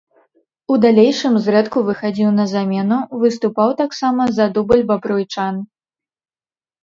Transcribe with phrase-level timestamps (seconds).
[0.75, 5.61] У далейшым зрэдку выхадзіў на замену, выступаў таксама за дубль бабруйчан.